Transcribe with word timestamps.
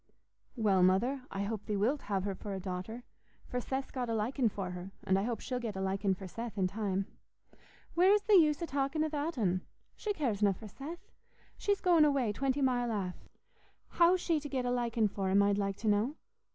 "Well, 0.55 0.81
Mother, 0.81 1.21
I 1.29 1.43
hope 1.43 1.67
thee 1.67 1.77
wilt 1.77 2.01
have 2.01 2.23
her 2.23 2.33
for 2.33 2.55
a 2.55 2.59
daughter; 2.59 3.03
for 3.45 3.61
Seth's 3.61 3.91
got 3.91 4.09
a 4.09 4.15
liking 4.15 4.49
for 4.49 4.71
her, 4.71 4.89
and 5.03 5.19
I 5.19 5.21
hope 5.21 5.41
she'll 5.41 5.59
get 5.59 5.75
a 5.75 5.79
liking 5.79 6.15
for 6.15 6.27
Seth 6.27 6.57
in 6.57 6.65
time." 6.65 7.05
"Where's 7.93 8.21
th' 8.23 8.31
use 8.31 8.59
o' 8.63 8.65
talkin' 8.65 9.03
a 9.03 9.09
that'n? 9.11 9.61
She 9.95 10.11
caresna 10.11 10.55
for 10.55 10.67
Seth. 10.67 11.11
She's 11.55 11.81
goin' 11.81 12.03
away 12.03 12.33
twenty 12.33 12.63
mile 12.63 12.91
aff. 12.91 13.29
How's 13.89 14.19
she 14.21 14.39
to 14.39 14.49
get 14.49 14.65
a 14.65 14.71
likin' 14.71 15.07
for 15.07 15.29
him, 15.29 15.43
I'd 15.43 15.59
like 15.59 15.75
to 15.75 15.87
know? 15.87 16.15